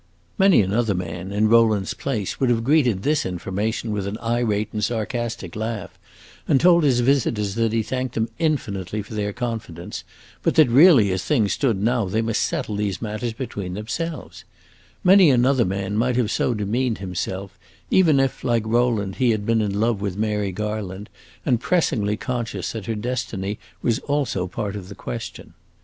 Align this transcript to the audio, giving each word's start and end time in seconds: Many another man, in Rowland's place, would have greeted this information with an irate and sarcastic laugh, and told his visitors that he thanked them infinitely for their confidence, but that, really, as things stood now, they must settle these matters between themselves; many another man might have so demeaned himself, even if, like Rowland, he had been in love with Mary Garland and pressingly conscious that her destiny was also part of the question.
Many 0.39 0.63
another 0.63 0.95
man, 0.95 1.31
in 1.31 1.47
Rowland's 1.47 1.93
place, 1.93 2.39
would 2.39 2.49
have 2.49 2.63
greeted 2.63 3.03
this 3.03 3.23
information 3.23 3.91
with 3.91 4.07
an 4.07 4.17
irate 4.17 4.69
and 4.73 4.83
sarcastic 4.83 5.55
laugh, 5.55 5.99
and 6.47 6.59
told 6.59 6.83
his 6.83 7.01
visitors 7.01 7.53
that 7.53 7.71
he 7.71 7.83
thanked 7.83 8.15
them 8.15 8.27
infinitely 8.39 9.03
for 9.03 9.13
their 9.13 9.31
confidence, 9.31 10.03
but 10.41 10.55
that, 10.55 10.69
really, 10.69 11.11
as 11.11 11.23
things 11.23 11.53
stood 11.53 11.79
now, 11.83 12.05
they 12.05 12.23
must 12.23 12.41
settle 12.41 12.77
these 12.77 12.99
matters 12.99 13.31
between 13.33 13.75
themselves; 13.75 14.43
many 15.03 15.29
another 15.29 15.65
man 15.65 15.95
might 15.95 16.15
have 16.15 16.31
so 16.31 16.55
demeaned 16.55 16.97
himself, 16.97 17.59
even 17.91 18.19
if, 18.19 18.43
like 18.43 18.65
Rowland, 18.65 19.17
he 19.17 19.29
had 19.29 19.45
been 19.45 19.61
in 19.61 19.79
love 19.79 20.01
with 20.01 20.17
Mary 20.17 20.51
Garland 20.51 21.09
and 21.45 21.61
pressingly 21.61 22.17
conscious 22.17 22.71
that 22.71 22.87
her 22.87 22.95
destiny 22.95 23.59
was 23.83 23.99
also 23.99 24.47
part 24.47 24.75
of 24.75 24.89
the 24.89 24.95
question. 24.95 25.53